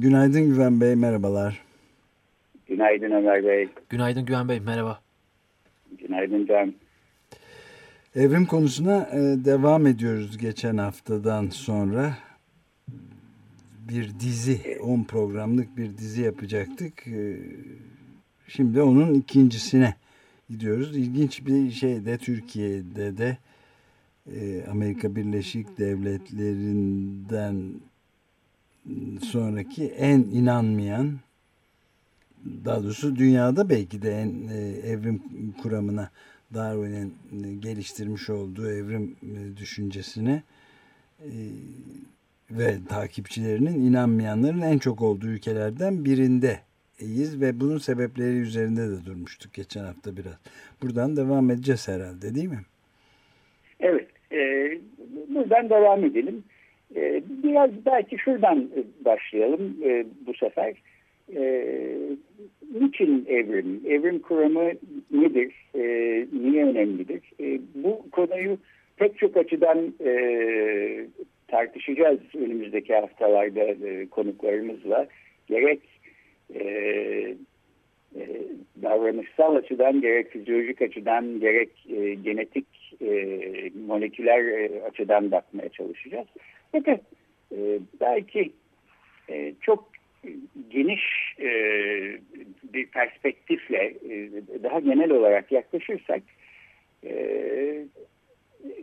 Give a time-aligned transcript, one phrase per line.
[0.00, 1.62] Günaydın Güven Bey, merhabalar.
[2.66, 3.68] Günaydın Ömer Bey.
[3.88, 5.00] Günaydın Güven Bey, merhaba.
[5.98, 6.74] Günaydın Can.
[8.14, 12.14] Evrim konusuna e, devam ediyoruz geçen haftadan sonra.
[13.88, 17.06] Bir dizi, 10 programlık bir dizi yapacaktık.
[17.06, 17.36] E,
[18.48, 19.94] şimdi onun ikincisine
[20.50, 20.96] gidiyoruz.
[20.96, 23.36] İlginç bir şey de Türkiye'de de
[24.36, 27.54] e, Amerika Birleşik Devletleri'nden
[29.22, 31.18] sonraki en inanmayan
[32.64, 35.22] daha doğrusu dünyada belki de en e, evrim
[35.62, 36.10] kuramına
[36.54, 37.14] Darwin'in
[37.60, 40.42] geliştirmiş olduğu evrim e, düşüncesine
[41.20, 41.32] e,
[42.50, 46.60] ve takipçilerinin inanmayanların en çok olduğu ülkelerden birinde
[47.40, 50.34] ve bunun sebepleri üzerinde de durmuştuk geçen hafta biraz.
[50.82, 52.60] Buradan devam edeceğiz herhalde değil mi?
[53.80, 54.08] Evet.
[54.32, 54.38] E,
[55.28, 56.44] buradan devam edelim.
[56.96, 58.70] E, biraz belki şuradan
[59.04, 60.74] başlayalım e, bu sefer.
[61.36, 61.64] E,
[62.80, 63.80] niçin evrim?
[63.88, 64.70] Evrim kuramı
[65.10, 65.54] nedir?
[65.74, 65.82] E,
[66.32, 67.20] niye önemlidir?
[67.40, 68.58] E, bu konuyu
[68.96, 70.12] pek çok açıdan e,
[71.48, 75.06] tartışacağız önümüzdeki haftalarda e, konuklarımızla.
[75.46, 75.80] Gerek
[76.54, 76.64] e,
[78.16, 78.26] e,
[78.82, 82.66] davranışsal açıdan gerek fizyolojik açıdan gerek e, genetik
[83.02, 83.40] e,
[83.86, 86.26] moleküler e, açıdan bakmaya çalışacağız.
[86.72, 87.00] Fakat
[87.52, 88.52] e, belki
[89.28, 89.90] e, çok
[90.70, 91.50] geniş e,
[92.62, 94.30] bir perspektifle e,
[94.62, 96.22] daha genel olarak yaklaşırsak
[97.04, 97.84] e,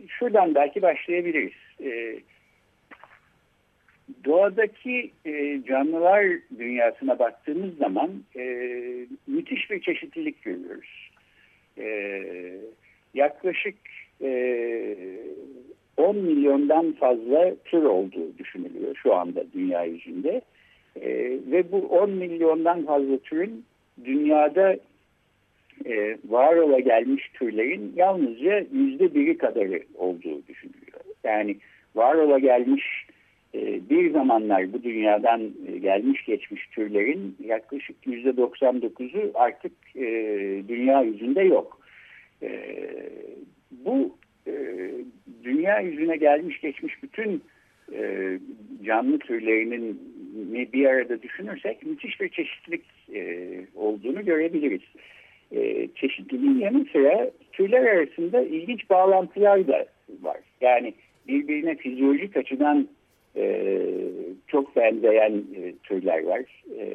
[0.08, 1.52] şuradan belki başlayabiliriz.
[1.84, 2.20] E,
[4.24, 6.26] doğadaki e, canlılar
[6.58, 8.44] dünyasına baktığımız zaman e,
[9.26, 11.10] müthiş bir çeşitlilik görüyoruz.
[11.78, 12.22] E,
[13.14, 13.76] yaklaşık
[14.22, 14.30] e,
[15.98, 20.42] 10 milyondan fazla tür olduğu düşünülüyor şu anda dünya yüzünde.
[20.96, 21.10] E,
[21.50, 23.64] ve bu 10 milyondan fazla türün
[24.04, 24.76] dünyada
[25.86, 31.00] e, var ola gelmiş türlerin yalnızca yüzde biri kadarı olduğu düşünülüyor.
[31.24, 31.56] Yani
[31.94, 33.06] var ola gelmiş
[33.54, 40.02] e, bir zamanlar bu dünyadan e, gelmiş geçmiş türlerin yaklaşık yüzde 99'u artık e,
[40.68, 41.78] dünya yüzünde yok.
[43.70, 44.16] Bu
[45.44, 47.42] dünya yüzüne gelmiş geçmiş bütün
[48.84, 50.00] canlı türlerinin
[50.72, 52.84] bir arada düşünürsek müthiş bir çeşitlilik
[53.74, 54.82] olduğunu görebiliriz.
[55.94, 59.86] Çeşitliliğin yanı sıra türler arasında ilginç bağlantılar da
[60.22, 60.38] var.
[60.60, 60.94] Yani
[61.28, 62.88] birbirine fizyolojik açıdan
[63.36, 63.82] e,
[64.46, 66.42] çok benzeyen e, türler var.
[66.78, 66.86] E,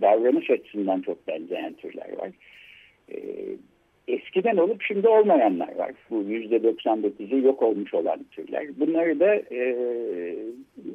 [0.00, 2.30] davranış açısından çok benzeyen türler var.
[3.12, 3.16] E,
[4.08, 5.92] eskiden olup şimdi olmayanlar var.
[6.10, 8.66] Bu yüzde 99'u yok olmuş olan türler.
[8.80, 9.76] Bunları da e,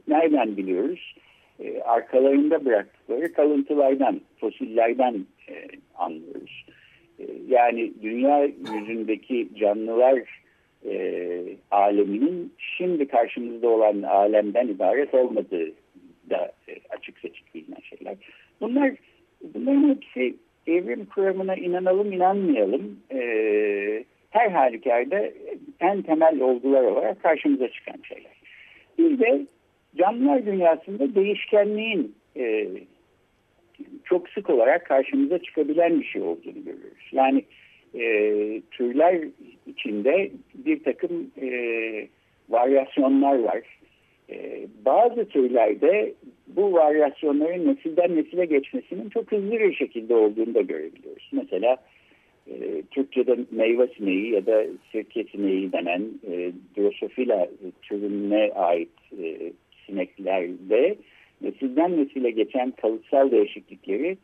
[0.07, 1.16] nereden biliyoruz?
[1.59, 5.53] E, arkalarında bıraktıkları kalıntılardan, fosillerden e,
[5.95, 6.66] anlıyoruz.
[7.19, 10.41] E, yani dünya yüzündeki canlılar
[10.85, 15.72] e, aleminin şimdi karşımızda olan alemden ibaret olmadığı
[16.29, 18.16] da e, açık seçik bilinen şeyler.
[18.61, 18.91] Bunlar
[19.53, 20.35] bunların hepsi
[20.67, 23.22] evrim kuramına inanalım inanmayalım e,
[24.29, 25.29] her halükarda
[25.79, 28.31] en temel olgular olarak karşımıza çıkan şeyler.
[28.97, 29.45] Bir de
[29.95, 32.67] canlılar dünyasında değişkenliğin e,
[34.03, 37.09] çok sık olarak karşımıza çıkabilen bir şey olduğunu görüyoruz.
[37.11, 37.43] Yani
[37.99, 39.22] e, türler
[39.67, 41.47] içinde bir takım e,
[42.49, 43.61] varyasyonlar var.
[44.31, 46.13] E, bazı türlerde
[46.47, 51.29] bu varyasyonların nesilden nesile geçmesinin çok hızlı bir şekilde olduğunu da görebiliyoruz.
[51.31, 51.78] Mesela
[52.47, 56.01] e, Türkçe'de meyve sineği ya da sirke sineği denen
[56.31, 57.47] e, Drosophila
[57.81, 58.89] türüne ait
[59.23, 59.53] e,
[59.85, 60.95] sineklerde
[61.41, 64.17] nesilden nesile geçen kalıtsal değişiklikleri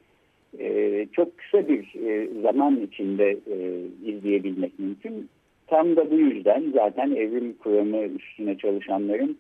[0.60, 3.57] e, çok kısa bir e, zaman içinde e,
[4.06, 5.30] izleyebilmek mümkün.
[5.68, 9.38] Tam da bu yüzden zaten evrim kuramı üstüne çalışanların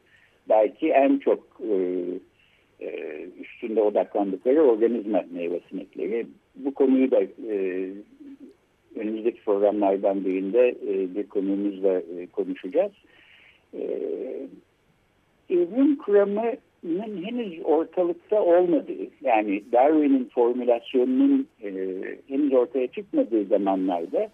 [0.49, 2.03] belki en çok e,
[2.85, 2.89] e,
[3.39, 6.27] üstünde odaklandıkları organizma meyve sinekleri.
[6.55, 7.21] Bu konuyu da
[7.51, 7.89] e,
[8.95, 12.91] önümüzdeki programlardan birinde e, bir konuğumuzla e, konuşacağız.
[13.73, 13.81] E,
[15.49, 21.71] evrim kuramının henüz ortalıkta olmadığı yani Darwin'in formülasyonunun e,
[22.27, 24.29] henüz ortaya çıkmadığı zamanlarda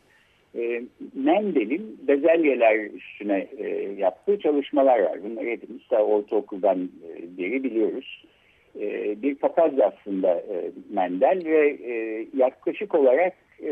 [0.56, 0.84] e,
[1.14, 3.68] Mendel'in bezelyeler üstüne e,
[3.98, 5.24] yaptığı çalışmalar var.
[5.24, 8.26] Bunları hepimiz daha ortaokuldan e, beri biliyoruz.
[8.80, 13.34] E, bir papaz aslında e, Mendel ve e, yaklaşık olarak
[13.64, 13.72] e,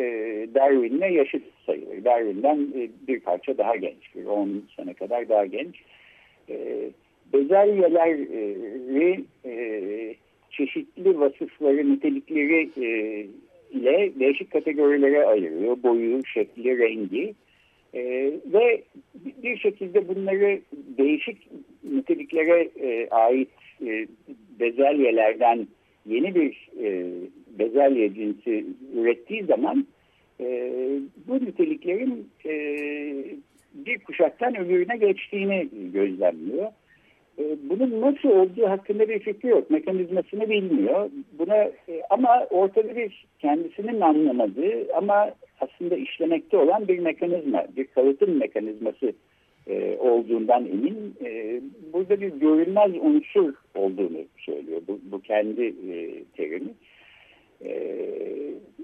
[0.55, 2.03] Darwin'le yaşıt sayılır.
[2.03, 5.75] Darwin'den e, bir parça daha genç, bir 10 sene kadar daha genç.
[6.49, 6.89] E,
[7.33, 10.15] bezelyeleri e,
[10.51, 13.25] çeşitli vasıfları, nitelikleri e,
[13.71, 15.83] ile değişik kategorilere ayırıyor.
[15.83, 17.33] Boyu, şekli, rengi.
[17.93, 18.01] E,
[18.45, 18.83] ve
[19.43, 20.61] bir şekilde bunları
[20.97, 21.37] değişik
[21.83, 23.49] niteliklere e, ait
[23.85, 24.07] e,
[24.59, 25.67] bezelyelerden
[26.05, 27.11] yeni bir e,
[27.59, 28.65] bezelye cinsi
[28.95, 29.87] ürettiği zaman
[30.39, 30.71] e,
[31.27, 32.53] bu niteliklerin e,
[33.73, 36.67] bir kuşaktan öbürüne geçtiğini gözlemliyor.
[37.41, 39.69] E, bunun nasıl olduğu hakkında bir fikri yok.
[39.69, 41.09] Mekanizmasını bilmiyor.
[41.39, 48.39] Buna e, ama ortada bir kendisinin anlamadığı ama aslında işlemekte olan bir mekanizma, bir kalıtım
[48.39, 49.13] mekanizması
[49.67, 51.15] e, olduğundan emin.
[51.93, 54.81] Burada bir görünmez unsur olduğunu söylüyor.
[54.87, 55.73] Bu, bu kendi
[56.37, 56.69] terimi.
[57.65, 58.01] E,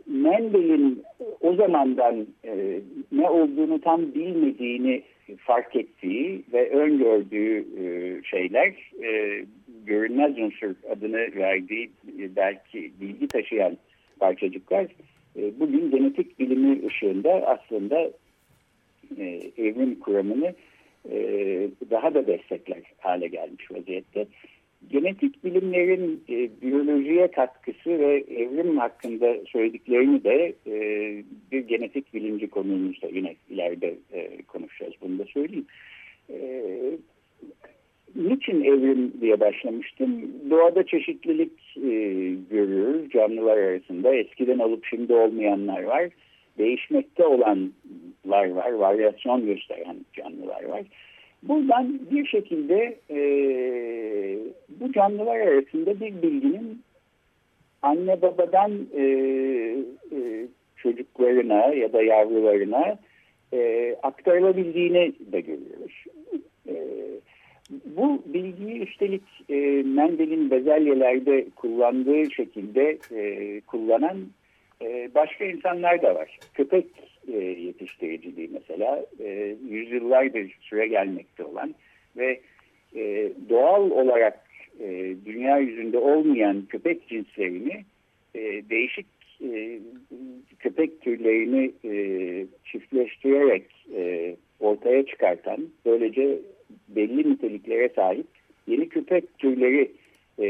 [0.07, 1.03] Mendel'in
[1.41, 2.79] o zamandan e,
[3.11, 5.03] ne olduğunu tam bilmediğini
[5.37, 7.83] fark ettiği ve öngördüğü e,
[8.23, 8.67] şeyler
[9.03, 9.41] e,
[9.85, 11.89] görünmez unsur adını verdiği
[12.19, 13.77] e, belki bilgi taşıyan
[14.19, 14.87] parçacıklar
[15.37, 18.11] e, bugün genetik bilimi ışığında aslında
[19.17, 20.53] e, evrim kuramını
[21.11, 21.17] e,
[21.91, 24.27] daha da destekler hale gelmiş vaziyette.
[24.91, 30.77] Genetik bilimlerin e, biyolojiye katkısı ve evrim hakkında söylediklerini de e,
[31.51, 34.93] bir genetik bilimci konuğumuzda yine ileride e, konuşacağız.
[35.01, 35.65] Bunu da söyleyeyim.
[36.29, 36.39] E,
[38.15, 40.31] niçin evrim diye başlamıştım?
[40.49, 41.89] Doğada çeşitlilik e,
[42.49, 44.15] görüyoruz canlılar arasında.
[44.15, 46.09] Eskiden olup şimdi olmayanlar var.
[46.57, 48.71] Değişmekte olanlar var.
[48.71, 50.83] Varyasyon gösteren canlılar var.
[51.43, 53.19] Buradan bir şekilde e,
[54.79, 56.81] bu canlılar arasında bir bilginin
[57.81, 59.03] anne babadan e,
[60.11, 60.47] e,
[60.77, 62.97] çocuklarına ya da yavrularına
[63.53, 66.05] e, aktarılabildiğini de görüyoruz.
[66.67, 66.75] E,
[67.85, 74.17] bu bilgiyi üstelik e, Mendel'in bezelyelerde kullandığı şekilde e, kullanan
[74.81, 76.39] e, başka insanlar da var.
[76.53, 76.85] Köpek
[77.33, 81.75] e, yetiştiriciliği mesela e, yüzyıllardır süre gelmekte olan
[82.17, 82.39] ve
[82.95, 84.46] e, doğal olarak
[84.79, 87.85] e, dünya yüzünde olmayan köpek cinslerini
[88.35, 89.05] e, değişik
[89.43, 89.79] e,
[90.59, 91.93] köpek türlerini e,
[92.65, 93.65] çiftleştirerek
[93.95, 96.39] e, ortaya çıkartan böylece
[96.89, 98.27] belli niteliklere sahip
[98.67, 99.91] yeni köpek türleri
[100.39, 100.45] e,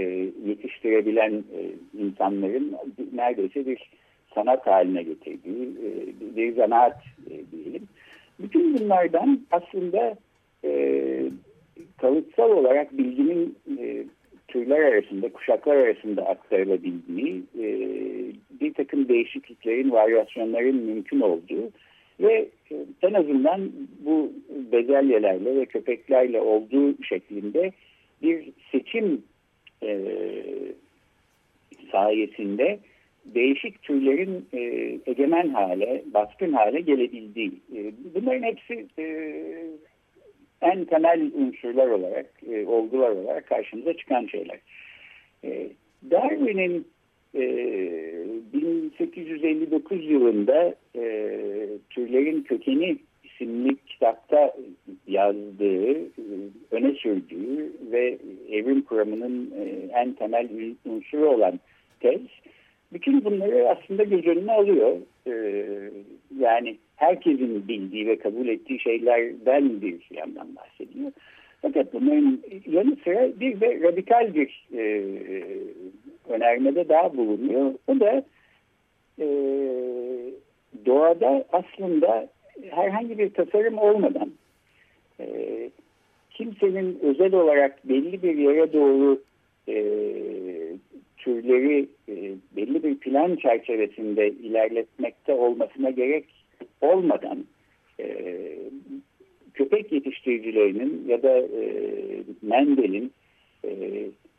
[0.46, 1.62] yetiştirebilen e,
[2.02, 2.76] insanların
[3.14, 3.90] neredeyse bir
[4.36, 5.90] sanat haline getirdiği e,
[6.36, 7.88] bir zanaat e, diyelim.
[8.40, 10.18] Bütün bunlardan aslında
[10.64, 10.72] e,
[11.98, 14.06] kalıtsal olarak bilginin e,
[14.48, 17.68] türler arasında, kuşaklar arasında aktarılabildiği, e,
[18.62, 21.72] bir takım değişikliklerin, varyasyonların mümkün olduğu
[22.20, 23.72] ve e, en azından
[24.06, 24.32] bu
[24.72, 27.72] bezelyelerle ve köpeklerle olduğu şeklinde
[28.22, 29.24] bir seçim
[29.84, 30.00] e,
[31.92, 32.80] sayesinde
[33.26, 34.60] değişik türlerin e,
[35.06, 37.52] egemen hale, baskın hale gelebildiği.
[37.76, 39.06] E, bunların hepsi e,
[40.62, 44.60] en temel unsurlar olarak, e, olgular olarak karşımıza çıkan şeyler.
[45.44, 45.68] E,
[46.12, 46.88] Darwin'in
[47.36, 47.44] e,
[48.54, 51.04] 1859 yılında e,
[51.90, 54.54] Türlerin Kökeni isimli kitapta
[55.08, 56.06] yazdığı, e,
[56.72, 58.18] öne sürdüğü ve
[58.52, 60.50] evrim kuramının e, en temel
[60.86, 61.60] unsuru olan
[62.00, 62.22] tez,
[62.94, 64.98] bütün bunları aslında göz önüne alıyor.
[65.28, 65.92] Ee,
[66.40, 71.12] yani herkesin bildiği ve kabul ettiği şeylerden bir yandan bahsediyor.
[71.62, 75.04] Fakat bunların yanı sıra bir de radikal bir e,
[76.30, 77.74] önermede daha bulunuyor.
[77.88, 78.24] O da
[79.20, 79.28] e,
[80.86, 82.28] doğada aslında
[82.70, 84.32] herhangi bir tasarım olmadan
[85.20, 85.26] e,
[86.30, 89.22] kimsenin özel olarak belli bir yere doğru
[89.68, 89.76] e,
[91.18, 92.16] türleri e,
[92.56, 96.26] belli bir plan çerçevesinde ilerletmekte olmasına gerek
[96.82, 97.46] olmadan
[98.00, 98.36] e,
[99.54, 101.64] köpek yetiştiricilerinin ya da e,
[102.42, 103.12] Mendel'in
[103.66, 103.72] e,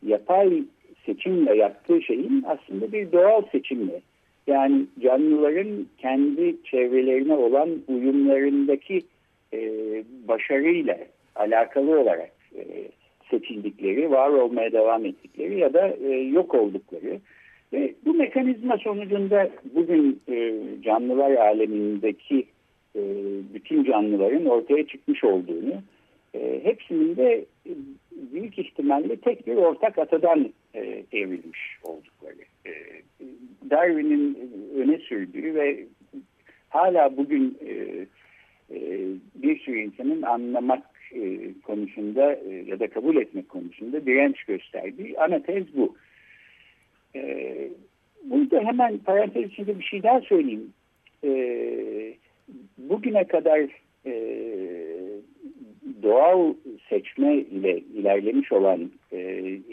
[0.07, 0.63] yapay
[1.07, 4.01] seçimle yaptığı şeyin aslında bir doğal seçimle
[4.47, 9.03] yani canlıların kendi çevrelerine olan uyumlarındaki
[9.53, 9.61] e,
[10.29, 10.99] başarıyla
[11.37, 12.63] alakalı olarak e,
[13.31, 17.21] seçildikleri, var olmaya devam ettikleri ya da e, yok oldukları.
[17.73, 22.47] Ve bu mekanizma sonucunda bugün e, canlılar alemindeki
[22.97, 23.01] e,
[23.55, 25.83] bütün canlıların ortaya çıkmış olduğunu,
[26.35, 27.73] e, hepsinin de e,
[28.33, 32.43] büyük ihtimalle tek bir ortak atadan e, evrilmiş oldukları.
[32.67, 32.73] E,
[33.71, 35.87] Darwin'in öne sürdüğü ve
[36.69, 37.73] hala bugün e,
[38.75, 40.83] e, bir sürü insanın anlamak
[41.13, 45.97] e, konusunda e, ya da kabul etmek konusunda direnç gösterdiği ana tez bu.
[47.15, 47.47] E,
[48.25, 50.73] burada hemen parantez içinde bir şey daha söyleyeyim.
[51.25, 51.31] E,
[52.79, 53.61] bugüne kadar
[54.07, 54.13] e,
[56.03, 56.55] doğal
[56.89, 59.19] seçme ile ilerlemiş olan e,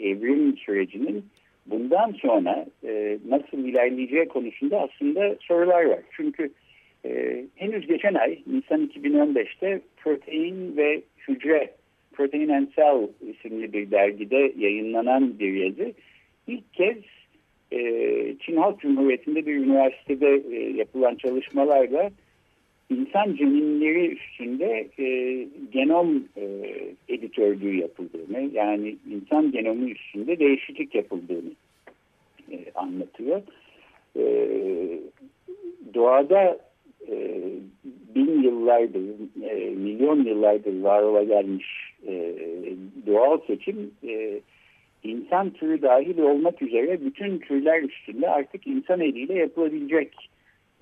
[0.00, 1.24] evrim sürecinin
[1.66, 6.00] bundan sonra e, nasıl ilerleyeceği konusunda aslında sorular var.
[6.10, 6.50] Çünkü
[7.04, 11.70] e, henüz geçen ay Nisan 2015'te Protein ve Hücre
[12.12, 15.92] Protein and Cell isimli bir dergide yayınlanan bir yazı
[16.46, 16.96] ilk kez
[17.72, 17.80] e,
[18.40, 22.10] Çin Halk Cumhuriyeti'nde bir üniversitede e, yapılan çalışmalarla
[22.90, 25.08] insan ceninleri üstünde e,
[25.72, 26.44] genom e,
[27.08, 31.50] editörlüğü yapıldığını yani insan genomu üstünde değişiklik yapıldığını
[32.74, 33.42] anlatıyor.
[35.94, 36.58] Doğada
[38.14, 39.02] bin yıllardır,
[39.76, 41.94] milyon yıllardır var ola gelmiş
[43.06, 44.40] doğal seçim e,
[45.08, 50.30] insan türü dahil olmak üzere bütün türler üstünde artık insan eliyle yapılabilecek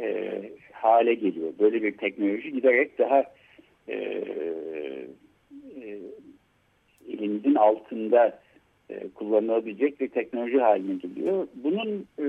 [0.01, 0.41] e,
[0.73, 1.53] hale geliyor.
[1.59, 3.25] Böyle bir teknoloji giderek daha
[3.89, 5.99] e, e,
[7.09, 8.39] elimizin altında
[8.91, 11.49] e, kullanılabilecek bir teknoloji haline geliyor.
[11.55, 12.27] Bunun e,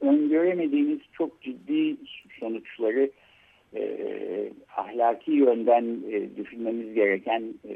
[0.00, 1.96] öngöremediğimiz çok ciddi
[2.40, 3.10] sonuçları
[3.76, 3.84] e,
[4.76, 7.74] ahlaki yönden e, düşünmemiz gereken e,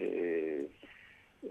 [1.44, 1.50] e,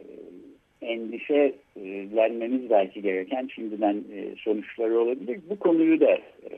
[0.81, 5.39] endişelenmemiz belki gereken şimdiden e, sonuçları olabilir.
[5.49, 6.11] Bu konuyu da
[6.51, 6.57] e,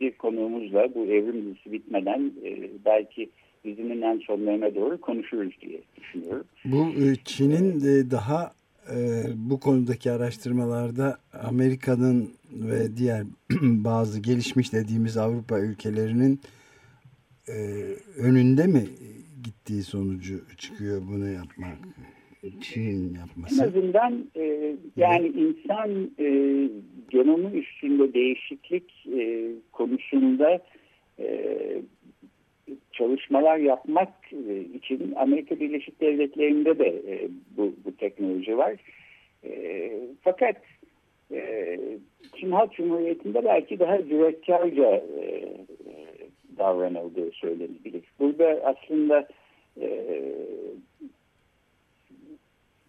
[0.00, 3.30] bir konuğumuzla bu evrim dizisi bitmeden e, belki
[3.64, 6.44] dizinin en sonlarına doğru konuşuruz diye düşünüyorum.
[6.64, 6.92] Bu
[7.24, 7.80] Çin'in
[8.10, 8.52] daha
[9.34, 13.22] bu konudaki araştırmalarda Amerika'nın ve diğer
[13.62, 16.40] bazı gelişmiş dediğimiz Avrupa ülkelerinin
[18.18, 18.84] önünde mi
[19.44, 21.78] gittiği sonucu çıkıyor bunu yapmak?
[22.60, 23.64] Çin yapması.
[23.64, 25.36] En azından e, yani evet.
[25.36, 26.26] insan e,
[27.10, 30.62] genomu üstünde değişiklik e, konusunda
[31.18, 31.58] e,
[32.92, 38.76] çalışmalar yapmak e, için Amerika Birleşik Devletleri'nde de e, bu, bu teknoloji var.
[39.44, 40.56] E, fakat
[41.32, 41.78] e,
[42.36, 45.56] Çin Halk Cumhuriyeti'nde belki daha cüretkarca e,
[46.58, 48.02] davranıldığı söylenebilir.
[48.18, 49.28] Burada aslında
[49.80, 50.16] e,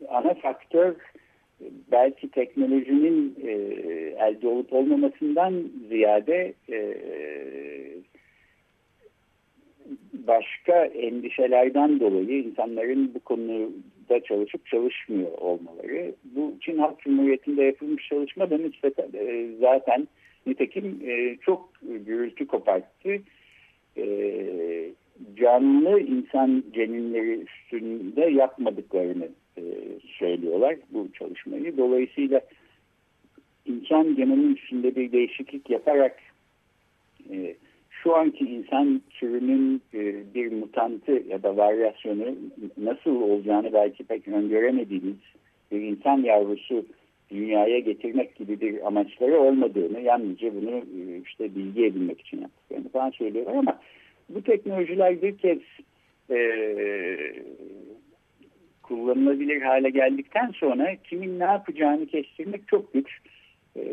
[0.09, 0.95] ana faktör
[1.91, 3.51] belki teknolojinin e,
[4.19, 6.97] elde olup olmamasından ziyade e,
[10.13, 16.15] başka endişelerden dolayı insanların bu konuda çalışıp çalışmıyor olmaları.
[16.23, 20.07] Bu Çin Halk Cumhuriyeti'nde yapılmış çalışma da nispeten e, zaten
[20.45, 23.17] nitekim e, çok gürültü koparttı.
[23.97, 24.05] E,
[25.35, 29.63] canlı insan ceninleri üstünde yapmadıklarını e,
[30.19, 31.77] söylüyorlar bu çalışmayı.
[31.77, 32.41] Dolayısıyla
[33.65, 36.19] insan genomu üstünde bir değişiklik yaparak
[37.31, 37.55] e,
[37.89, 42.35] şu anki insan türünün e, bir mutantı ya da varyasyonu
[42.77, 45.17] nasıl olacağını belki pek öngöremediğimiz
[45.71, 46.85] bir insan yavrusu
[47.29, 50.83] dünyaya getirmek gibi bir amaçları olmadığını, yalnızca bunu
[51.25, 53.79] işte bilgi edinmek için yaptıklarını falan söylüyorlar ama
[54.29, 55.59] bu teknolojiler bir kez
[58.83, 63.19] kullanılabilir hale geldikten sonra kimin ne yapacağını kestirmek çok güç.
[63.75, 63.83] E,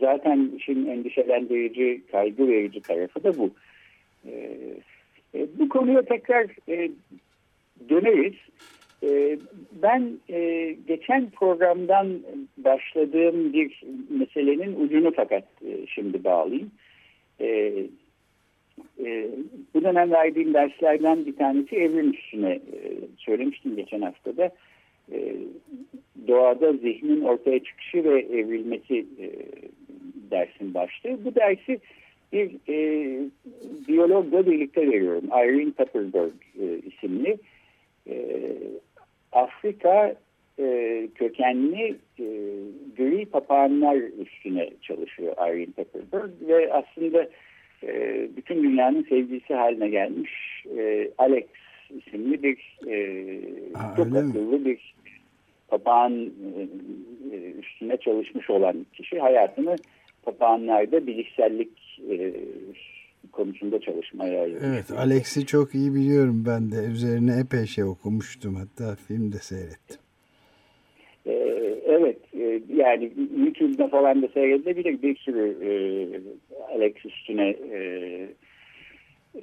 [0.00, 3.50] zaten işin endişelendirici, kaygı verici tarafı da bu.
[4.26, 4.58] E,
[5.34, 6.90] e, bu konuya tekrar e,
[7.88, 8.34] döneriz.
[9.02, 9.38] E,
[9.82, 12.20] ben e, geçen programdan
[12.58, 16.70] başladığım bir meselenin ucunu fakat e, şimdi bağlayayım.
[17.40, 17.74] E,
[19.04, 19.28] e,
[19.74, 24.50] bu dönem verdiğim derslerden bir tanesi evrim üstüne e, söylemiştim geçen haftada.
[25.12, 25.36] E,
[26.28, 29.28] doğada zihnin ortaya çıkışı ve evrilmesi e,
[30.30, 31.24] dersin başlığı.
[31.24, 31.80] Bu dersi
[32.32, 33.18] bir e,
[33.88, 35.24] biyologla birlikte veriyorum.
[35.24, 37.38] Irene Pepperberg e, isimli.
[38.08, 38.16] E,
[39.32, 40.14] Afrika
[40.58, 42.26] e, kökenli e,
[42.96, 47.28] gri papağanlar üstüne çalışıyor Irene Pepperberg ve aslında
[47.86, 50.30] e, bütün dünyanın sevgilisi haline gelmiş
[50.78, 51.44] e, Alex
[51.90, 53.40] isimli bir e,
[53.96, 54.94] çok akıllı bir
[55.68, 56.32] papağan
[57.32, 59.76] e, üstüne çalışmış olan kişi hayatını
[60.22, 62.34] papağanlarda bilişsellik e,
[63.32, 64.64] konusunda çalışmaya ayırmış.
[64.66, 70.00] Evet Alex'i çok iyi biliyorum ben de üzerine epey şey okumuştum hatta film de seyrettim.
[71.26, 71.32] E,
[71.86, 75.72] evet e, yani YouTube'da falan da seyredilebilir bir sürü e,
[76.74, 77.78] Alex üstüne e,
[79.34, 79.42] e,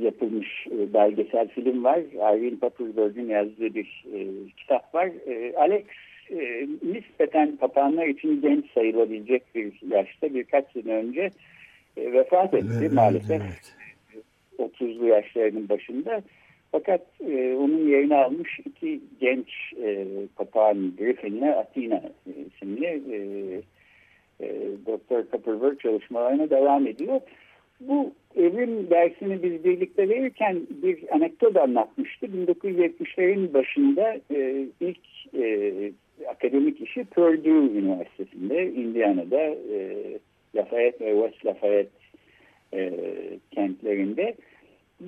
[0.00, 1.98] yapılmış e, belgesel film var.
[2.36, 4.18] Irving Paperberg'in yazdığı bir e,
[4.56, 5.10] kitap var.
[5.26, 5.84] E, Alex
[6.30, 11.30] e, nispeten papağanlar için genç sayılabilecek bir yaşta birkaç sene önce
[11.96, 13.42] e, vefat etti Evet, maalesef.
[13.42, 13.74] evet.
[14.58, 16.22] 30'lu yaşlarının başında.
[16.74, 19.48] Fakat e, onun yerine almış iki genç
[19.82, 23.16] e, papağan Griffin'le Athena isimli e,
[24.40, 24.48] e,
[24.86, 25.30] Dr.
[25.32, 27.20] Copperberg çalışmalarına devam ediyor.
[27.80, 32.26] Bu evrim dersini biz birlikte verirken bir anekdot anlatmıştı.
[32.26, 35.72] 1970'lerin başında e, ilk e,
[36.28, 39.40] akademik işi Purdue Üniversitesi'nde, Indiana'da
[39.74, 39.96] e,
[40.54, 41.98] Lafayette ve West Lafayette
[42.72, 42.90] e,
[43.50, 44.34] kentlerinde.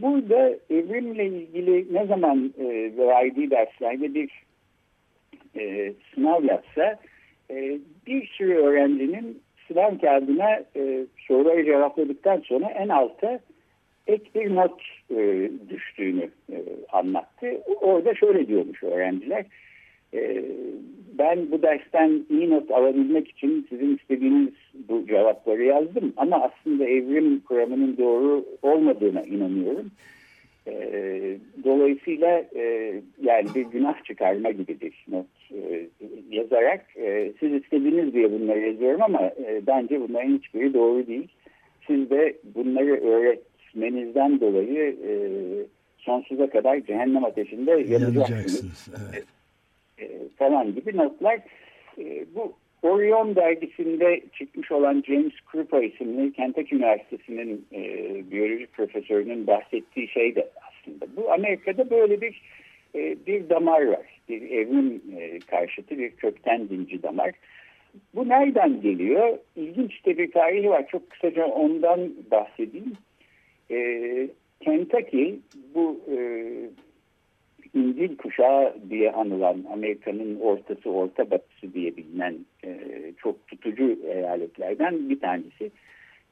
[0.02, 4.30] Burada evrimle ilgili ne zaman e, verdiği derslerde bir
[5.56, 6.98] e, sınav yapsa
[7.50, 13.40] e, bir sürü öğrencinin sınav kağıdına e, soruları cevapladıktan sonra en alta
[14.06, 16.56] ek bir not e, düştüğünü e,
[16.92, 17.46] anlattı.
[17.80, 19.46] Orada şöyle diyormuş öğrenciler.
[20.14, 20.44] E,
[21.18, 24.52] ben bu dersten iyi not alabilmek için sizin istediğiniz
[24.88, 26.12] bu cevapları yazdım.
[26.16, 29.90] Ama aslında evrim kuramının doğru olmadığına inanıyorum.
[30.66, 35.86] E, dolayısıyla e, yani bir günah çıkarma gibi bir not e,
[36.30, 41.28] yazarak e, siz istediğiniz diye bunları yazıyorum ama e, bence bunların hiçbiri doğru değil.
[41.86, 45.12] Siz de bunları öğretmenizden dolayı e,
[45.98, 48.16] sonsuza kadar cehennem ateşinde yanacaksınız.
[48.16, 48.88] Yanacaksınız.
[49.12, 49.24] Evet.
[49.98, 51.40] E, falan gibi notlar.
[51.98, 57.80] E, bu Orion dergisinde çıkmış olan James Krupa isimli Kentucky Üniversitesi'nin e,
[58.30, 61.16] biyoloji profesörünün bahsettiği şey de aslında.
[61.16, 62.42] Bu Amerika'da böyle bir
[62.94, 64.06] e, bir damar var.
[64.28, 65.02] Bir evrim
[65.46, 67.30] karşıtı bir kökten dinci damar.
[68.14, 69.38] Bu nereden geliyor?
[69.56, 70.88] İlginç de bir tarihi var.
[70.88, 72.92] Çok kısaca ondan bahsedeyim.
[73.70, 74.28] E,
[74.60, 75.38] Kentucky
[75.74, 76.00] bu
[77.76, 82.34] İncil kuşağı diye anılan Amerika'nın ortası orta batısı diye bilinen
[82.64, 82.78] e,
[83.18, 85.70] çok tutucu eyaletlerden bir tanesi.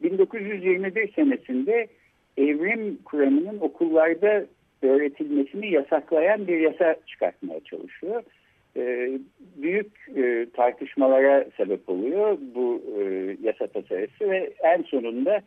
[0.02, 1.87] 1921 senesinde
[2.37, 4.46] evrim kuramının okullarda
[4.83, 8.22] öğretilmesini yasaklayan bir yasa çıkartmaya çalışıyor.
[8.76, 9.11] E,
[9.57, 13.02] büyük e, tartışmalara sebep oluyor bu e,
[13.42, 15.40] yasa tasarısı ve en sonunda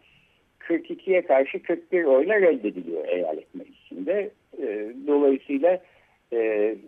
[0.59, 4.29] 42'ye karşı 41 oyla reddediliyor eyalet meclisinde.
[4.61, 5.81] E, dolayısıyla
[6.31, 6.37] e,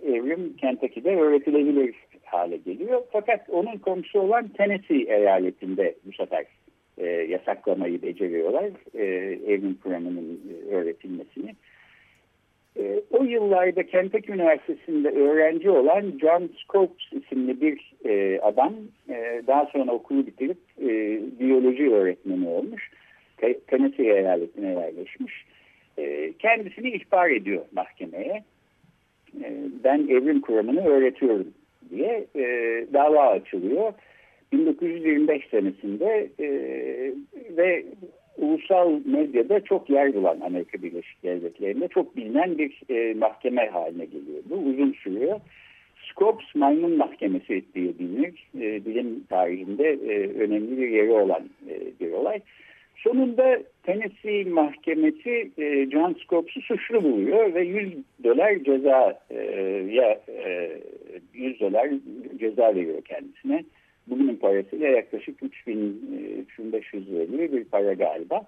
[0.05, 1.95] evrim Kentucky'de öğretilebilir
[2.25, 3.01] hale geliyor.
[3.11, 6.45] Fakat onun komşusu olan Tennessee eyaletinde bu sefer
[6.97, 8.69] e, yasaklamayı beceriyorlar.
[8.93, 9.03] E,
[9.53, 11.55] evrim kuramının e, öğretilmesini.
[12.79, 18.73] E, o yıllarda Kentucky Üniversitesi'nde öğrenci olan John Scopes isimli bir e, adam
[19.09, 20.87] e, daha sonra okulu bitirip e,
[21.39, 22.91] biyoloji öğretmeni olmuş.
[23.67, 25.33] Tennessee eyaletine yerleşmiş.
[25.33, 25.58] E,
[26.39, 28.43] kendisini ihbar ediyor mahkemeye.
[29.43, 31.47] E, ben evrim kuramını öğretiyorum
[31.89, 32.43] diye e,
[32.93, 33.93] dava açılıyor.
[34.51, 36.47] 1925 senesinde e,
[37.57, 37.85] ve
[38.37, 44.43] ulusal medyada çok yer bulan Amerika Birleşik Devletleri'nde çok bilinen bir e, mahkeme haline geliyor.
[44.49, 45.39] Bu uzun sürüyor.
[46.11, 48.47] Scopes Maymun Mahkemesi diye bilinir.
[48.55, 52.39] E, bilim tarihinde e, önemli bir yeri olan e, bir olay.
[53.03, 59.35] Sonunda Tennessee Mahkemesi e, John Scopes'u suçlu buluyor ve 100 dolar ceza e,
[59.91, 60.71] ya e,
[61.33, 61.89] 100 dolar
[62.39, 63.63] ceza veriyor kendisine.
[64.07, 66.01] Bugünün parasıyla yaklaşık 3000
[66.41, 68.47] 3500 lira bir para galiba.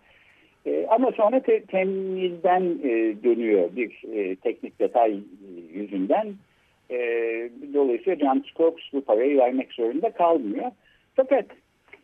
[0.66, 5.20] E, ama sonra te, temizden e, dönüyor bir e, teknik detay
[5.74, 6.34] yüzünden.
[6.90, 6.98] E,
[7.74, 10.72] dolayısıyla John Scopes bu parayı vermek zorunda kalmıyor.
[11.16, 11.46] Fakat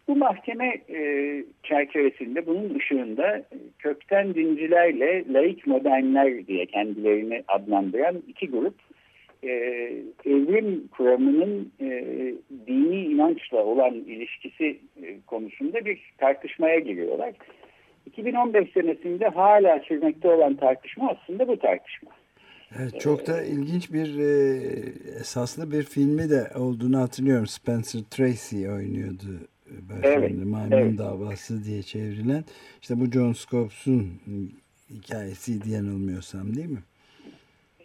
[0.07, 0.99] bu mahkeme e,
[1.63, 3.43] çerçevesinde bunun ışığında
[3.79, 8.75] kökten dincilerle laik modernler diye kendilerini adlandıran iki grup
[9.43, 9.49] e,
[10.25, 11.87] evrim kuramının e,
[12.67, 17.33] dini inançla olan ilişkisi e, konusunda bir tartışmaya giriyorlar.
[18.05, 22.11] 2015 senesinde hala sürmekte olan tartışma aslında bu tartışma.
[22.79, 24.57] Evet, çok da ilginç bir e,
[25.19, 27.47] esaslı bir filmi de olduğunu hatırlıyorum.
[27.47, 29.47] Spencer Tracy oynuyordu
[30.03, 30.97] evet, Maymun evet.
[30.97, 32.43] Davası diye çevrilen.
[32.81, 34.11] İşte bu John Scopes'un
[34.89, 36.83] hikayesiydi yanılmıyorsam değil mi?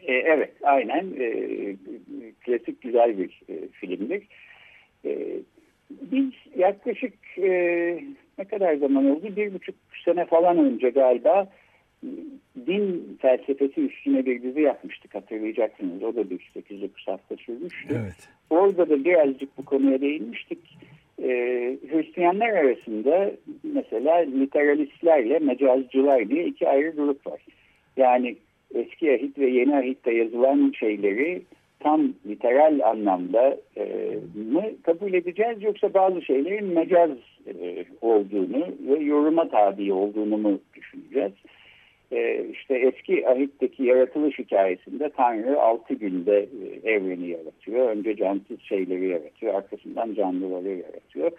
[0.02, 1.06] E, evet, aynen.
[1.20, 1.76] E,
[2.40, 4.22] klasik güzel bir e, filmdir.
[5.04, 5.40] E,
[5.90, 7.50] biz yaklaşık e,
[8.38, 9.36] ne kadar zaman oldu?
[9.36, 11.48] Bir buçuk sene falan önce galiba
[12.66, 16.02] din felsefesi üstüne bir dizi yapmıştık hatırlayacaksınız.
[16.02, 18.00] O da bir 8-9 hafta sürmüştü.
[18.02, 18.28] Evet.
[18.50, 20.78] Orada da birazcık bu konuya değinmiştik.
[21.22, 23.32] Ee, Hristiyanlar arasında
[23.62, 27.40] mesela literalistlerle mecazcılar diye iki ayrı grup var.
[27.96, 28.36] Yani
[28.74, 31.42] eski ahit ve yeni ahitte yazılan şeyleri
[31.80, 33.84] tam literal anlamda e,
[34.52, 37.10] mı kabul edeceğiz yoksa bazı şeylerin mecaz
[37.46, 41.32] e, olduğunu ve yoruma tabi olduğunu mu düşüneceğiz?
[42.12, 46.38] E, işte eski ahitteki yaratılış hikayesinde Tanrı altı günde
[46.84, 47.88] e, evreni yaratıyor.
[47.88, 51.30] Önce cansız şeyleri yaratıyor, arkasından canlıları yaratıyor.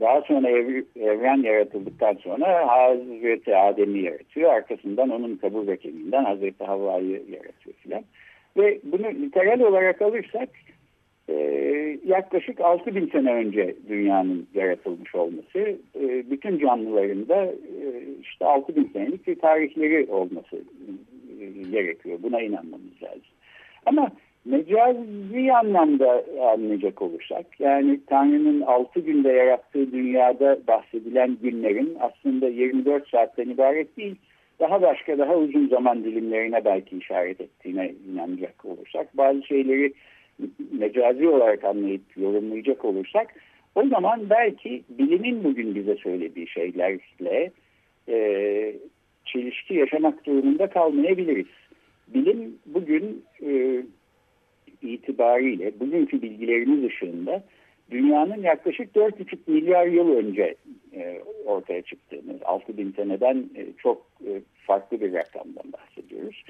[0.00, 4.52] Daha sonra ev, evren yaratıldıktan sonra Hazreti Adem'i yaratıyor.
[4.52, 8.02] Arkasından onun kabul kemiğinden Hazreti Havva'yı yaratıyor filan.
[8.56, 10.48] Ve bunu literal olarak alırsak
[11.30, 15.58] e, yaklaşık 6000 sene önce dünyanın yaratılmış olması,
[16.00, 17.86] e, bütün canlıların da e,
[18.22, 20.56] işte 6000 senelik bir tarihleri olması
[21.40, 22.18] e, gerekiyor.
[22.22, 23.22] Buna inanmamız lazım.
[23.86, 24.10] Ama
[24.44, 33.48] mecazi anlamda anlayacak olursak, yani Tanrı'nın 6 günde yarattığı dünyada bahsedilen günlerin aslında 24 saatten
[33.48, 34.16] ibaret değil,
[34.60, 39.92] daha başka daha uzun zaman dilimlerine belki işaret ettiğine inanacak olursak bazı şeyleri
[40.72, 43.34] mecazi olarak anlayıp yorumlayacak olursak
[43.74, 47.50] o zaman belki bilimin bugün bize söylediği şeylerle
[48.08, 48.74] e,
[49.24, 51.46] çelişki yaşamak durumunda kalmayabiliriz.
[52.08, 53.82] Bilim bugün e,
[54.82, 57.44] itibariyle bugünkü bilgilerimiz ışığında
[57.90, 60.54] dünyanın yaklaşık 4,5 milyar yıl önce
[60.94, 66.42] e, ortaya çıktığını, 6 bin seneden e, çok e, farklı bir rakamdan bahsediyoruz.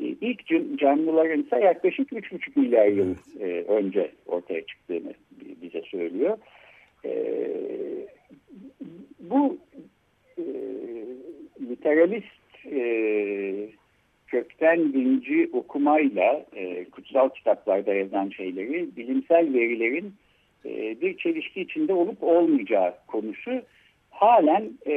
[0.00, 0.46] E, ilk
[0.78, 5.14] canlıların ise yaklaşık 3,5 milyar yıl e, önce ortaya çıktığını
[5.62, 6.38] bize söylüyor.
[7.04, 7.12] E,
[9.20, 9.58] bu
[10.38, 10.44] e,
[11.60, 13.68] literalist e,
[14.26, 16.46] kökten dinci okumayla
[16.92, 20.14] kutsal kitaplarda yazan şeyleri bilimsel verilerin
[21.02, 23.62] bir çelişki içinde olup olmayacağı konusu
[24.18, 24.96] halen e,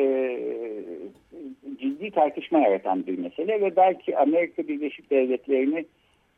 [1.80, 5.86] ciddi tartışma yaratan bir mesele ve belki Amerika Birleşik Devletleri'ni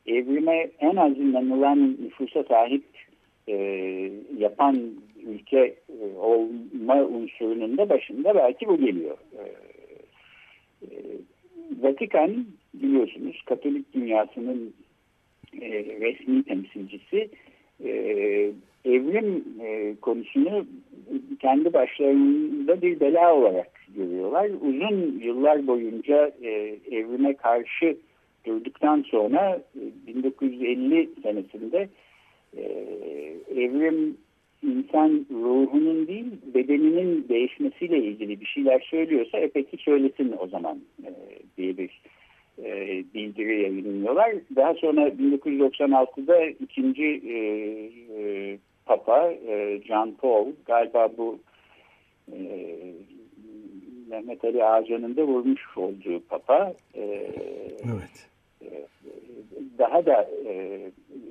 [0.06, 2.84] evrime en az inanılan nüfusa sahip
[3.48, 3.54] e,
[4.38, 4.90] yapan
[5.26, 9.16] ülke e, olma unsurunun da başında belki bu geliyor.
[9.38, 9.42] E,
[10.82, 10.88] e,
[11.80, 14.74] Vatikan biliyorsunuz Katolik dünyasının
[15.60, 15.70] e,
[16.00, 17.28] resmi temsilcisi
[17.84, 17.90] e,
[18.84, 20.66] evrim e, konusunu
[21.40, 24.50] kendi başlarında bir bela olarak görüyorlar.
[24.60, 26.50] Uzun yıllar boyunca e,
[26.90, 27.96] evrime karşı
[28.46, 31.88] durduktan sonra e, 1950 senesinde
[32.56, 32.62] e,
[33.56, 34.16] evrim
[34.62, 41.10] insan ruhunun değil bedeninin değişmesiyle ilgili bir şeyler söylüyorsa e peki söylesin o zaman e,
[41.56, 42.00] diye bir
[42.58, 44.34] e, bildiri yayınlıyorlar.
[44.56, 47.36] Daha sonra 1996'da ikinci e,
[48.18, 51.38] e, Papa e, John Paul galiba bu
[52.32, 52.38] e,
[54.10, 57.02] Mehmet Ali Ağcan'ın da vurmuş olduğu Papa e,
[57.84, 58.28] evet.
[58.62, 58.68] E,
[59.78, 60.80] daha da e,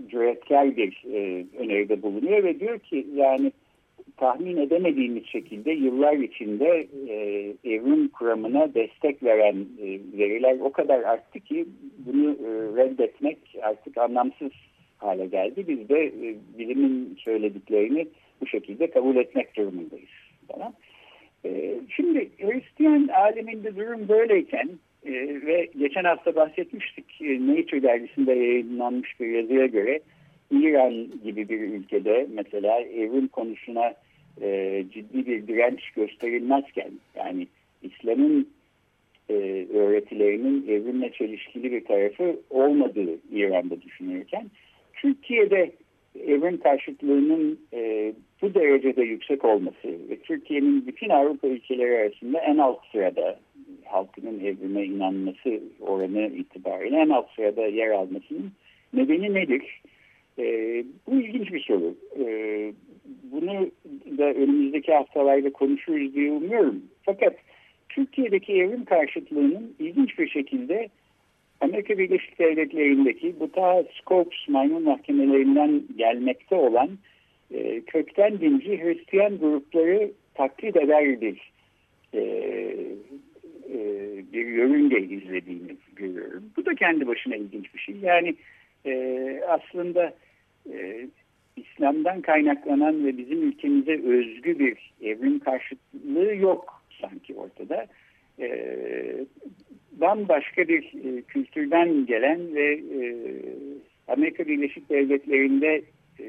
[0.08, 3.52] cüretkar bir e, öneride bulunuyor ve diyor ki yani
[4.18, 7.16] tahmin edemediğimiz şekilde yıllar içinde e,
[7.64, 9.88] evrim kuramına destek veren e,
[10.18, 11.66] veriler o kadar arttı ki
[11.98, 14.52] bunu e, reddetmek artık anlamsız
[15.04, 15.66] hale geldi.
[15.68, 18.08] Biz de e, bilimin söylediklerini
[18.42, 20.10] bu şekilde kabul etmek durumundayız.
[20.48, 20.74] Tamam.
[21.46, 24.70] E, şimdi Hristiyan aleminde durum böyleyken
[25.06, 25.12] e,
[25.46, 30.00] ve geçen hafta bahsetmiştik e, Nature dergisinde yayınlanmış bir yazıya göre
[30.52, 33.94] İran gibi bir ülkede mesela evrim konusuna
[34.42, 37.48] e, ciddi bir direnç gösterilmezken yani
[37.84, 38.48] İslam'ın
[39.30, 39.34] e,
[39.74, 44.48] öğretilerinin evrimle çelişkili bir tarafı olmadığı İran'da düşünürken
[45.04, 45.72] Türkiye'de
[46.28, 52.80] evrim karşıtlığının e, bu derecede yüksek olması ve Türkiye'nin bütün Avrupa ülkeleri arasında en alt
[52.92, 53.40] sırada
[53.86, 58.52] halkının evrime inanması oranı itibariyle en alt sırada yer almasının
[58.94, 59.82] nedeni nedir?
[60.40, 60.46] E,
[61.08, 61.96] bu ilginç bir soru.
[62.20, 62.26] E,
[63.24, 63.72] bunu
[64.18, 66.84] da önümüzdeki haftalarda konuşuruz diye umuyorum.
[67.04, 67.36] Fakat
[67.90, 70.90] Türkiye'deki evrim karşıtlığının ilginç bir şekilde
[71.64, 76.90] Amerika Birleşik Devletleri'ndeki bu ta Scopes maymun mahkemelerinden gelmekte olan
[77.52, 81.52] e, kökten dinci Hristiyan grupları taklit eder bir
[82.14, 82.20] e,
[83.74, 83.80] e,
[84.34, 86.44] bir yörünge izlediğini görüyorum.
[86.58, 87.96] Bu da kendi başına ilginç bir şey.
[88.02, 88.36] Yani
[88.86, 90.14] e, aslında
[90.74, 91.08] e,
[91.56, 97.88] İslam'dan kaynaklanan ve bizim ülkemize özgü bir evrim karşıtlığı yok sanki ortada.
[98.40, 98.48] E,
[99.92, 103.16] bambaşka bir e, kültürden gelen ve e,
[104.08, 105.82] Amerika Birleşik Devletleri'nde
[106.20, 106.26] e,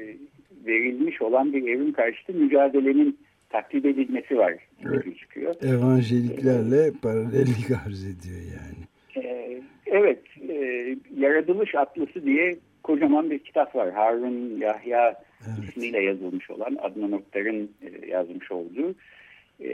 [0.65, 3.17] verilmiş olan bir evrim karşıtı mücadelenin
[3.49, 4.53] taklit edilmesi var
[4.85, 5.03] evet.
[5.03, 5.55] gözüküyor.
[5.61, 8.85] Evangeliklerle paralellik arz ediyor yani.
[9.25, 10.55] E, evet, e,
[11.17, 13.91] Yaratılış Atlısı diye kocaman bir kitap var.
[13.91, 15.69] Harun Yahya evet.
[15.69, 18.95] ismiyle yazılmış olan Adnan Oktar'ın e, yazmış olduğu.
[19.63, 19.69] E,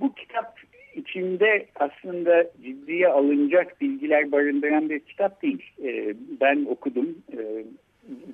[0.00, 0.60] bu kitap
[0.96, 5.62] içinde aslında ciddiye alınacak bilgiler barındıran bir kitap değil.
[5.84, 7.18] E, ben okudum.
[7.32, 7.64] E,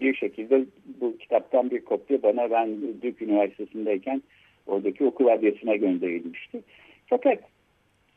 [0.01, 0.65] bir şekilde
[1.01, 2.69] bu kitaptan bir kopya bana ben
[3.03, 4.23] Duke Üniversitesi'ndeyken
[4.67, 6.61] oradaki okul adresine gönderilmişti.
[7.07, 7.39] Fakat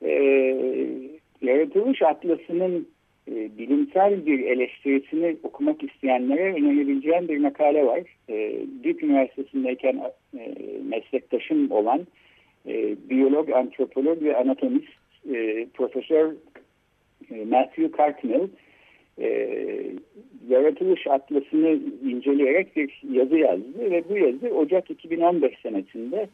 [0.06, 0.12] e,
[1.42, 2.88] yaratılış atlasının
[3.32, 8.02] e, bilimsel bir eleştirisini okumak isteyenlere önerebileceğim bir makale var.
[8.30, 10.02] E, Duke Üniversitesi'ndeyken
[10.40, 10.56] e,
[10.90, 12.08] meslektaşım olan
[12.67, 14.93] e, biyolog, antropolog ve anatomist
[15.34, 16.34] e, Profesör
[17.32, 18.47] e, Matthew Cartmill
[19.21, 19.60] e,
[20.49, 21.80] yaratılış atlasını
[22.12, 26.30] inceleyerek bir yazı yazdı ve bu yazı Ocak 2015 senesinde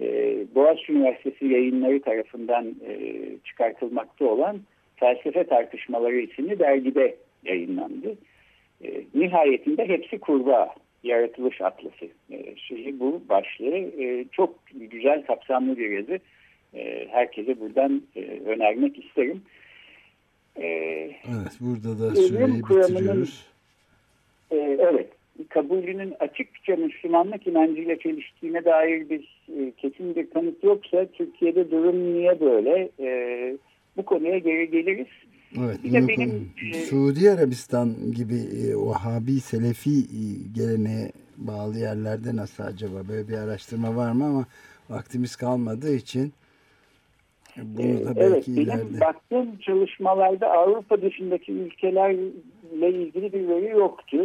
[0.00, 4.60] e, Boğaziçi Üniversitesi yayınları tarafından e, çıkartılmakta olan
[4.96, 8.14] Felsefe Tartışmaları isimli dergide yayınlandı.
[8.84, 12.06] E, nihayetinde hepsi kurbağa, yaratılış atlası.
[12.30, 16.18] E, şeyi bu başlığı e, çok güzel kapsamlı bir yazı.
[16.74, 19.42] E, herkese buradan e, önermek isterim.
[20.56, 23.46] E, evet, burada da süreyi bitiriyoruz.
[24.50, 25.08] E, evet,
[25.48, 32.40] kabulünün açıkça Müslümanlık inancıyla çeliştiğine dair bir e, kesin bir kanıt yoksa Türkiye'de durum niye
[32.40, 32.88] böyle?
[33.00, 33.56] E,
[33.96, 35.06] bu konuya geri geliriz.
[35.58, 40.22] Evet, bir de benim e, Suudi Arabistan gibi e, Vahabi Selefi e,
[40.54, 44.44] geleneğe bağlı yerlerde nasıl acaba böyle bir araştırma var mı ama
[44.90, 46.32] vaktimiz kalmadığı için
[47.56, 48.84] bunu da belki evet, ileride.
[48.90, 54.18] Benim baktığım çalışmalarda Avrupa dışındaki ülkelerle ilgili bir veri yoktu.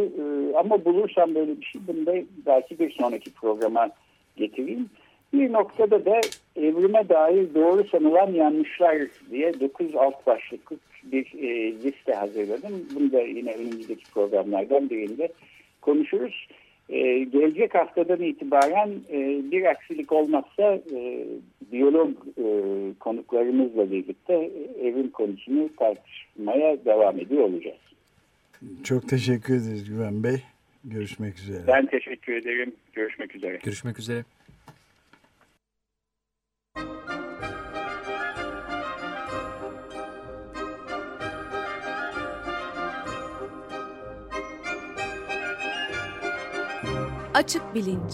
[0.60, 2.14] Ama bulursam böyle bir şey bunu da
[2.46, 3.90] belki bir sonraki programa
[4.36, 4.90] getireyim.
[5.34, 6.22] Bir noktada da
[6.56, 8.98] evrime dair doğru sanılan yanlışlar
[9.32, 12.88] diye 9 alt başlıklı bir e, liste hazırladım.
[12.96, 15.30] Bunu da yine önümüzdeki programlardan birinde
[15.82, 16.48] konuşuruz.
[16.90, 21.26] E, gelecek haftadan itibaren e, bir aksilik olmazsa e,
[21.72, 22.46] biyolog e,
[23.00, 27.78] konuklarımızla birlikte evrim konusunu tartışmaya devam ediyor olacağız.
[28.84, 30.42] Çok teşekkür ederiz Güven Bey.
[30.84, 31.64] Görüşmek üzere.
[31.68, 32.74] Ben teşekkür ederim.
[32.94, 33.60] Görüşmek üzere.
[33.64, 34.24] Görüşmek üzere.
[47.34, 48.14] Açık Bilinç